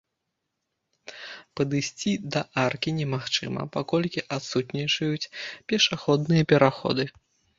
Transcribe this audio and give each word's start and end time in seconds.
Падысці 1.59 2.11
да 2.35 2.41
аркі 2.63 2.89
немагчыма, 3.01 3.61
паколькі 3.75 4.25
адсутнічаюць 4.39 5.31
пешаходныя 5.73 6.43
пераходы. 6.55 7.03